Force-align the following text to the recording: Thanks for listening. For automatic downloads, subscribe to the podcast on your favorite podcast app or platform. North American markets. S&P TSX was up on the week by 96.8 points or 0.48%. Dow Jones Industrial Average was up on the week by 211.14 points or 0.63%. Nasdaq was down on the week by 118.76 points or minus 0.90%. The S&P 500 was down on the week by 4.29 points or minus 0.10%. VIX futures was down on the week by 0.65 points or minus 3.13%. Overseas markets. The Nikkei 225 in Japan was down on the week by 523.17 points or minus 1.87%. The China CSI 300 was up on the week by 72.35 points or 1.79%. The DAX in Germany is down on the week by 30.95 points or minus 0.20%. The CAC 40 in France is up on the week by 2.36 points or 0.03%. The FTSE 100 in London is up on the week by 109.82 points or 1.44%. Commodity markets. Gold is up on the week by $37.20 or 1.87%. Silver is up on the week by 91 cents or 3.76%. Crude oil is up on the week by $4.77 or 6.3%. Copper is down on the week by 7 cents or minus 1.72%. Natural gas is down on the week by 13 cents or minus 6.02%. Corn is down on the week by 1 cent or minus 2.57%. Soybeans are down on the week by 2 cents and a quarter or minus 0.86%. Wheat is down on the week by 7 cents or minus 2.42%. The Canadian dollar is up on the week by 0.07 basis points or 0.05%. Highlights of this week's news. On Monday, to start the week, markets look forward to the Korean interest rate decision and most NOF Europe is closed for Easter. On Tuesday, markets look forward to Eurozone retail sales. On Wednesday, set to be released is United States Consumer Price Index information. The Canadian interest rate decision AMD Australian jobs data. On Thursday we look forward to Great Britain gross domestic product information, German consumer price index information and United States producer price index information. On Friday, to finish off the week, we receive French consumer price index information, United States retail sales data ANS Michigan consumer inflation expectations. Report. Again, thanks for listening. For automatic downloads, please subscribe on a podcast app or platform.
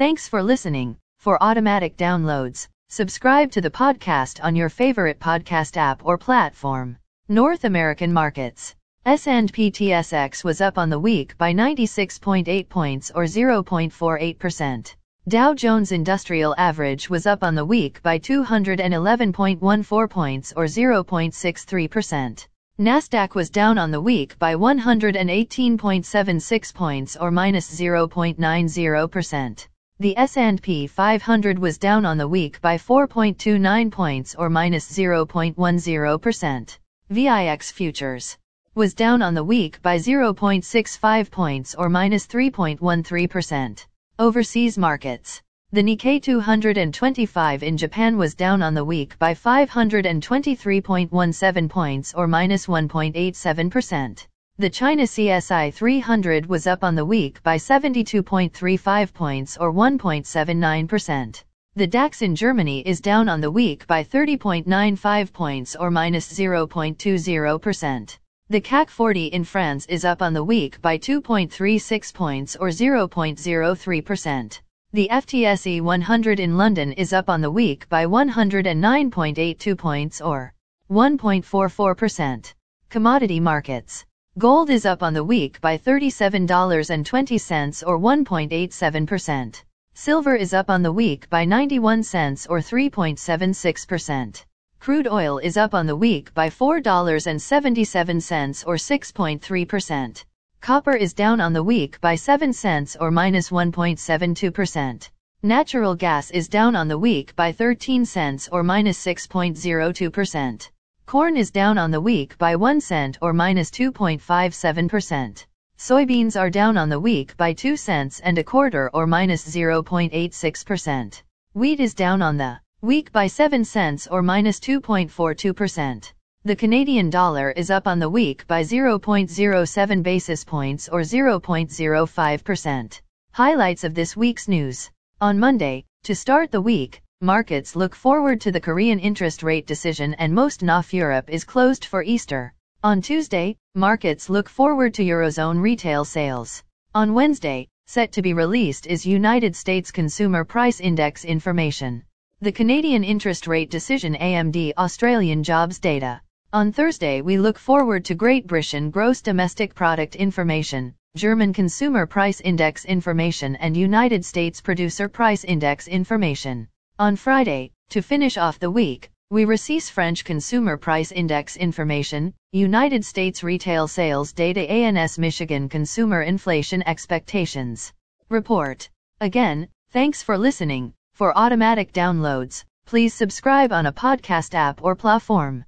Thanks 0.00 0.26
for 0.26 0.42
listening. 0.42 0.96
For 1.18 1.40
automatic 1.42 1.98
downloads, 1.98 2.68
subscribe 2.88 3.50
to 3.50 3.60
the 3.60 3.70
podcast 3.70 4.42
on 4.42 4.56
your 4.56 4.70
favorite 4.70 5.20
podcast 5.20 5.76
app 5.76 6.06
or 6.06 6.16
platform. 6.16 6.96
North 7.28 7.64
American 7.64 8.10
markets. 8.10 8.74
S&P 9.04 9.70
TSX 9.70 10.42
was 10.42 10.62
up 10.62 10.78
on 10.78 10.88
the 10.88 10.98
week 10.98 11.36
by 11.36 11.52
96.8 11.52 12.70
points 12.70 13.12
or 13.14 13.24
0.48%. 13.24 14.94
Dow 15.28 15.52
Jones 15.52 15.92
Industrial 15.92 16.54
Average 16.56 17.10
was 17.10 17.26
up 17.26 17.44
on 17.44 17.54
the 17.54 17.66
week 17.66 18.02
by 18.02 18.18
211.14 18.18 20.08
points 20.08 20.54
or 20.56 20.64
0.63%. 20.64 22.46
Nasdaq 22.78 23.34
was 23.34 23.50
down 23.50 23.76
on 23.76 23.90
the 23.90 24.00
week 24.00 24.38
by 24.38 24.54
118.76 24.54 26.74
points 26.74 27.18
or 27.18 27.30
minus 27.30 27.78
0.90%. 27.78 29.66
The 30.00 30.16
S&P 30.16 30.86
500 30.86 31.58
was 31.58 31.76
down 31.76 32.06
on 32.06 32.16
the 32.16 32.26
week 32.26 32.62
by 32.62 32.78
4.29 32.78 33.90
points 33.90 34.34
or 34.34 34.48
minus 34.48 34.90
0.10%. 34.90 36.78
VIX 37.10 37.70
futures 37.70 38.38
was 38.74 38.94
down 38.94 39.20
on 39.20 39.34
the 39.34 39.44
week 39.44 39.82
by 39.82 39.98
0.65 39.98 41.30
points 41.30 41.74
or 41.74 41.90
minus 41.90 42.26
3.13%. 42.26 43.86
Overseas 44.18 44.78
markets. 44.78 45.42
The 45.70 45.82
Nikkei 45.82 46.22
225 46.22 47.62
in 47.62 47.76
Japan 47.76 48.16
was 48.16 48.34
down 48.34 48.62
on 48.62 48.72
the 48.72 48.86
week 48.86 49.18
by 49.18 49.34
523.17 49.34 51.68
points 51.68 52.14
or 52.14 52.26
minus 52.26 52.66
1.87%. 52.66 54.26
The 54.60 54.68
China 54.68 55.04
CSI 55.04 55.72
300 55.72 56.44
was 56.44 56.66
up 56.66 56.84
on 56.84 56.94
the 56.94 57.06
week 57.06 57.42
by 57.42 57.56
72.35 57.56 59.14
points 59.14 59.56
or 59.56 59.72
1.79%. 59.72 61.44
The 61.76 61.86
DAX 61.86 62.20
in 62.20 62.36
Germany 62.36 62.86
is 62.86 63.00
down 63.00 63.30
on 63.30 63.40
the 63.40 63.50
week 63.50 63.86
by 63.86 64.04
30.95 64.04 65.32
points 65.32 65.74
or 65.76 65.90
minus 65.90 66.30
0.20%. 66.30 68.18
The 68.50 68.60
CAC 68.60 68.90
40 68.90 69.26
in 69.28 69.44
France 69.44 69.86
is 69.86 70.04
up 70.04 70.20
on 70.20 70.34
the 70.34 70.44
week 70.44 70.82
by 70.82 70.98
2.36 70.98 72.12
points 72.12 72.54
or 72.56 72.68
0.03%. 72.68 74.60
The 74.92 75.08
FTSE 75.10 75.80
100 75.80 76.38
in 76.38 76.58
London 76.58 76.92
is 76.92 77.14
up 77.14 77.30
on 77.30 77.40
the 77.40 77.50
week 77.50 77.88
by 77.88 78.04
109.82 78.04 79.78
points 79.78 80.20
or 80.20 80.52
1.44%. 80.90 82.52
Commodity 82.90 83.40
markets. 83.40 84.04
Gold 84.38 84.70
is 84.70 84.86
up 84.86 85.02
on 85.02 85.12
the 85.12 85.24
week 85.24 85.60
by 85.60 85.76
$37.20 85.76 87.82
or 87.84 87.98
1.87%. 87.98 89.62
Silver 89.92 90.36
is 90.36 90.54
up 90.54 90.70
on 90.70 90.84
the 90.84 90.92
week 90.92 91.28
by 91.28 91.44
91 91.44 92.04
cents 92.04 92.46
or 92.46 92.60
3.76%. 92.60 94.44
Crude 94.78 95.08
oil 95.08 95.38
is 95.38 95.56
up 95.56 95.74
on 95.74 95.88
the 95.88 95.96
week 95.96 96.32
by 96.32 96.48
$4.77 96.48 98.66
or 98.68 98.76
6.3%. 98.76 100.24
Copper 100.60 100.94
is 100.94 101.12
down 101.12 101.40
on 101.40 101.52
the 101.52 101.64
week 101.64 102.00
by 102.00 102.14
7 102.14 102.52
cents 102.52 102.96
or 103.00 103.10
minus 103.10 103.50
1.72%. 103.50 105.10
Natural 105.42 105.96
gas 105.96 106.30
is 106.30 106.48
down 106.48 106.76
on 106.76 106.86
the 106.86 106.98
week 106.98 107.34
by 107.34 107.50
13 107.50 108.06
cents 108.06 108.48
or 108.52 108.62
minus 108.62 109.04
6.02%. 109.04 110.68
Corn 111.10 111.36
is 111.36 111.50
down 111.50 111.76
on 111.76 111.90
the 111.90 112.00
week 112.00 112.38
by 112.38 112.54
1 112.54 112.80
cent 112.80 113.18
or 113.20 113.32
minus 113.32 113.68
2.57%. 113.72 115.44
Soybeans 115.76 116.40
are 116.40 116.50
down 116.50 116.76
on 116.76 116.88
the 116.88 117.00
week 117.00 117.36
by 117.36 117.52
2 117.52 117.76
cents 117.76 118.20
and 118.20 118.38
a 118.38 118.44
quarter 118.44 118.88
or 118.94 119.08
minus 119.08 119.44
0.86%. 119.44 121.22
Wheat 121.52 121.80
is 121.80 121.94
down 121.94 122.22
on 122.22 122.36
the 122.36 122.60
week 122.80 123.10
by 123.10 123.26
7 123.26 123.64
cents 123.64 124.06
or 124.06 124.22
minus 124.22 124.60
2.42%. 124.60 126.12
The 126.44 126.54
Canadian 126.54 127.10
dollar 127.10 127.50
is 127.50 127.72
up 127.72 127.88
on 127.88 127.98
the 127.98 128.08
week 128.08 128.46
by 128.46 128.62
0.07 128.62 130.02
basis 130.04 130.44
points 130.44 130.88
or 130.88 131.00
0.05%. 131.00 133.00
Highlights 133.32 133.82
of 133.82 133.96
this 133.96 134.16
week's 134.16 134.46
news. 134.46 134.88
On 135.20 135.40
Monday, 135.40 135.86
to 136.04 136.14
start 136.14 136.52
the 136.52 136.60
week, 136.60 137.02
markets 137.22 137.76
look 137.76 137.94
forward 137.94 138.40
to 138.40 138.50
the 138.50 138.60
Korean 138.60 138.98
interest 138.98 139.42
rate 139.42 139.66
decision 139.66 140.14
and 140.14 140.34
most 140.34 140.62
NOF 140.62 140.94
Europe 140.94 141.28
is 141.28 141.44
closed 141.44 141.84
for 141.84 142.02
Easter. 142.02 142.54
On 142.82 143.02
Tuesday, 143.02 143.58
markets 143.74 144.30
look 144.30 144.48
forward 144.48 144.94
to 144.94 145.04
Eurozone 145.04 145.60
retail 145.60 146.06
sales. 146.06 146.62
On 146.94 147.12
Wednesday, 147.12 147.68
set 147.86 148.12
to 148.12 148.22
be 148.22 148.32
released 148.32 148.86
is 148.86 149.04
United 149.04 149.54
States 149.54 149.90
Consumer 149.90 150.44
Price 150.44 150.80
Index 150.80 151.26
information. 151.26 152.04
The 152.40 152.52
Canadian 152.52 153.04
interest 153.04 153.46
rate 153.46 153.70
decision 153.70 154.14
AMD 154.14 154.72
Australian 154.78 155.42
jobs 155.42 155.78
data. 155.78 156.22
On 156.54 156.72
Thursday 156.72 157.20
we 157.20 157.36
look 157.36 157.58
forward 157.58 158.06
to 158.06 158.14
Great 158.14 158.46
Britain 158.46 158.90
gross 158.90 159.20
domestic 159.20 159.74
product 159.74 160.16
information, 160.16 160.94
German 161.18 161.52
consumer 161.52 162.06
price 162.06 162.40
index 162.40 162.86
information 162.86 163.56
and 163.56 163.76
United 163.76 164.24
States 164.24 164.62
producer 164.62 165.06
price 165.06 165.44
index 165.44 165.86
information. 165.86 166.66
On 167.00 167.16
Friday, 167.16 167.70
to 167.88 168.02
finish 168.02 168.36
off 168.36 168.58
the 168.58 168.70
week, 168.70 169.10
we 169.30 169.46
receive 169.46 169.84
French 169.84 170.22
consumer 170.22 170.76
price 170.76 171.10
index 171.10 171.56
information, 171.56 172.34
United 172.52 173.06
States 173.06 173.42
retail 173.42 173.88
sales 173.88 174.34
data 174.34 174.70
ANS 174.70 175.18
Michigan 175.18 175.70
consumer 175.70 176.20
inflation 176.20 176.82
expectations. 176.86 177.94
Report. 178.28 178.86
Again, 179.18 179.68
thanks 179.92 180.22
for 180.22 180.36
listening. 180.36 180.92
For 181.14 181.34
automatic 181.38 181.94
downloads, 181.94 182.64
please 182.84 183.14
subscribe 183.14 183.72
on 183.72 183.86
a 183.86 183.94
podcast 183.94 184.54
app 184.54 184.84
or 184.84 184.94
platform. 184.94 185.64